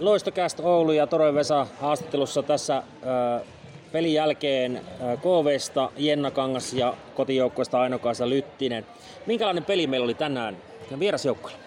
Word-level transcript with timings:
Loistokäst 0.00 0.60
Oulu 0.60 0.92
ja 0.92 1.06
Toroin 1.06 1.34
Vesa 1.34 1.66
haastattelussa 1.80 2.42
tässä 2.42 2.82
pelin 3.92 4.14
jälkeen 4.14 4.80
KVsta 5.18 5.90
Jenna 5.96 6.30
Kangas 6.30 6.72
ja 6.72 6.94
kotijoukkoista 7.14 7.80
Aino 7.80 7.98
Kaisa 7.98 8.28
Lyttinen. 8.28 8.86
Minkälainen 9.26 9.64
peli 9.64 9.86
meillä 9.86 10.04
oli 10.04 10.14
tänään 10.14 10.56
vierasjoukkoilla? 10.98 11.58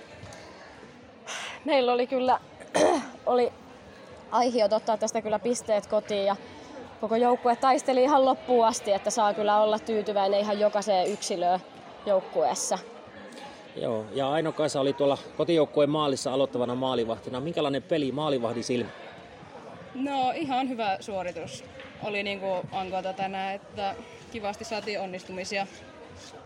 Meillä 1.65 1.93
oli 1.93 2.07
kyllä 2.07 2.39
oli 3.25 3.51
aihiot 4.33 4.73
ottaa 4.73 4.97
tästä 4.97 5.21
kyllä 5.21 5.39
pisteet 5.39 5.87
kotiin 5.87 6.25
ja 6.25 6.35
koko 7.01 7.15
joukkue 7.15 7.55
taisteli 7.55 8.03
ihan 8.03 8.25
loppuun 8.25 8.67
asti, 8.67 8.91
että 8.91 9.09
saa 9.09 9.33
kyllä 9.33 9.61
olla 9.61 9.79
tyytyväinen 9.79 10.39
ihan 10.39 10.59
jokaiseen 10.59 11.07
yksilöön 11.07 11.59
joukkueessa. 12.05 12.79
Joo, 13.75 14.05
ja 14.13 14.31
Aino 14.31 14.51
Kaisa 14.51 14.81
oli 14.81 14.93
tuolla 14.93 15.17
kotijoukkueen 15.37 15.89
maalissa 15.89 16.33
aloittavana 16.33 16.75
maalivahtina. 16.75 17.39
Minkälainen 17.39 17.83
peli 17.83 18.11
maalivahdin 18.11 18.63
silmä? 18.63 18.89
No 19.95 20.31
ihan 20.35 20.69
hyvä 20.69 20.97
suoritus. 20.99 21.63
Oli 22.03 22.23
niin 22.23 22.39
kuin 22.39 22.61
Ankota 22.71 23.13
tänään, 23.13 23.55
että 23.55 23.95
kivasti 24.31 24.65
saatiin 24.65 24.99
onnistumisia 24.99 25.67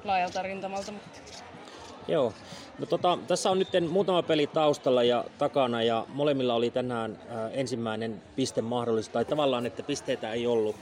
laajalta 0.03 0.41
rintamalta. 0.41 0.91
Mutta... 0.91 1.09
Joo. 2.07 2.33
No 2.79 2.85
tota, 2.85 3.17
tässä 3.27 3.49
on 3.49 3.59
nyt 3.59 3.67
muutama 3.89 4.23
peli 4.23 4.47
taustalla 4.47 5.03
ja 5.03 5.23
takana 5.37 5.83
ja 5.83 6.05
molemmilla 6.13 6.53
oli 6.53 6.71
tänään 6.71 7.19
äh, 7.31 7.37
ensimmäinen 7.53 8.21
piste 8.35 8.61
mahdollista, 8.61 9.13
tai 9.13 9.25
tavallaan, 9.25 9.65
että 9.65 9.83
pisteitä 9.83 10.33
ei 10.33 10.47
ollut. 10.47 10.75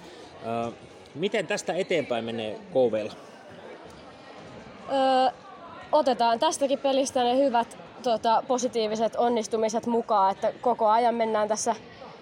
Äh, 0.67 0.73
miten 1.15 1.47
tästä 1.47 1.73
eteenpäin 1.73 2.25
menee 2.25 2.59
KVlla? 2.71 3.13
Öö, 4.91 5.31
otetaan 5.91 6.39
tästäkin 6.39 6.79
pelistä 6.79 7.23
ne 7.23 7.37
hyvät 7.37 7.77
tota, 8.03 8.43
positiiviset 8.47 9.15
onnistumiset 9.15 9.85
mukaan, 9.85 10.31
että 10.31 10.53
koko 10.61 10.87
ajan 10.87 11.15
mennään 11.15 11.47
tässä 11.47 11.75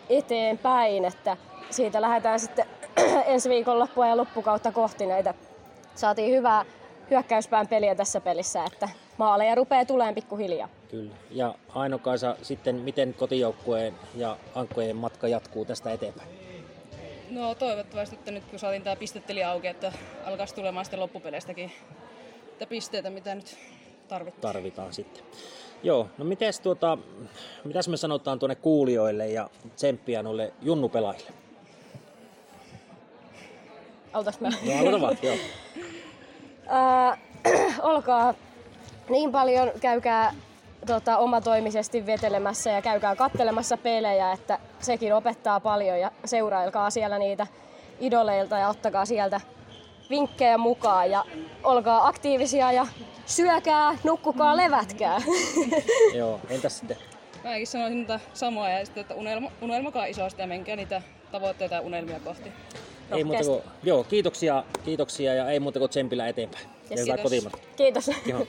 eteenpäin, 0.09 1.05
että 1.05 1.37
siitä 1.69 2.01
lähdetään 2.01 2.39
sitten 2.39 2.65
ensi 3.25 3.49
viikon 3.49 3.79
loppua 3.79 4.07
ja 4.07 4.17
loppukautta 4.17 4.71
kohti 4.71 5.05
näitä. 5.05 5.33
Saatiin 5.95 6.35
hyvää 6.35 6.65
hyökkäyspään 7.13 7.67
peliä 7.67 7.95
tässä 7.95 8.21
pelissä, 8.21 8.65
että 8.65 8.89
maaleja 9.17 9.55
rupeaa 9.55 9.85
tulemaan 9.85 10.15
pikkuhiljaa. 10.15 10.69
Kyllä. 10.91 11.15
Ja 11.31 11.55
Aino 11.75 11.99
sitten 12.41 12.75
miten 12.75 13.13
kotijoukkueen 13.13 13.93
ja 14.15 14.37
Ankkojen 14.55 14.95
matka 14.95 15.27
jatkuu 15.27 15.65
tästä 15.65 15.91
eteenpäin? 15.91 16.29
No 17.29 17.55
toivottavasti, 17.55 18.15
että 18.15 18.31
nyt 18.31 18.43
kun 18.45 18.59
saatiin 18.59 18.81
tämä 18.81 18.95
pisteteli 18.95 19.43
auki, 19.43 19.67
että 19.67 19.93
alkaisi 20.25 20.55
tulemaan 20.55 20.85
sitten 20.85 20.99
loppupeleistäkin 20.99 21.71
niitä 22.51 22.65
pisteitä, 22.65 23.09
mitä 23.09 23.35
nyt 23.35 23.57
tarvitaan. 24.07 24.41
Tarvitaan 24.41 24.93
sitten. 24.93 25.23
Joo, 25.83 26.07
no 26.17 26.25
mites 26.25 26.59
tuota, 26.59 26.97
mitäs 27.63 27.87
me 27.87 27.97
sanotaan 27.97 28.39
tuonne 28.39 28.55
kuulijoille 28.55 29.27
ja 29.27 29.49
tsemppiä 29.75 30.23
noille 30.23 30.53
junnupelaajille? 30.61 31.31
Altas 34.13 34.39
mä? 34.39 34.49
No 34.49 34.79
aloita 34.79 35.01
vaan, 35.01 35.17
joo. 35.21 35.35
äh, 36.73 37.19
olkaa 37.81 38.33
niin 39.09 39.31
paljon, 39.31 39.71
käykää 39.81 40.33
tota, 40.85 41.17
omatoimisesti 41.17 42.05
vetelemässä 42.05 42.71
ja 42.71 42.81
käykää 42.81 43.15
kattelemassa 43.15 43.77
pelejä, 43.77 44.31
että 44.31 44.59
sekin 44.79 45.15
opettaa 45.15 45.59
paljon 45.59 45.99
ja 45.99 46.11
seurailkaa 46.25 46.89
siellä 46.89 47.19
niitä 47.19 47.47
idoleilta 47.99 48.57
ja 48.57 48.69
ottakaa 48.69 49.05
sieltä 49.05 49.41
vinkkejä 50.09 50.57
mukaan 50.57 51.11
ja 51.11 51.25
olkaa 51.63 52.07
aktiivisia 52.07 52.71
ja 52.71 52.87
syökää, 53.25 53.97
nukkukaa, 54.03 54.57
levätkää. 54.57 55.21
Joo, 56.15 56.39
entäs 56.49 56.77
sitten? 56.79 57.12
Mäkin 57.43 57.67
sanoisin 57.67 57.97
niitä 57.97 58.19
samoja 58.33 58.79
ja 58.79 58.85
sitten, 58.85 59.01
että 59.01 59.15
unelma, 59.15 59.51
unelmakaa 59.61 60.05
isosti 60.05 60.41
ja 60.41 60.47
menkää 60.47 60.75
niitä 60.75 61.01
tavoitteita 61.31 61.75
ja 61.75 61.81
unelmia 61.81 62.19
kohti. 62.19 62.51
Ei 63.11 63.23
muuta 63.23 63.43
kuin, 63.43 63.61
joo, 63.83 64.03
kiitoksia, 64.03 64.63
kiitoksia 64.85 65.33
ja 65.33 65.49
ei 65.49 65.59
muuta 65.59 65.79
kuin 65.79 65.89
tsempillä 65.89 66.27
eteenpäin. 66.27 66.65
Yes, 66.91 67.05
kiitos. 67.05 67.59
Kiitos. 67.75 68.11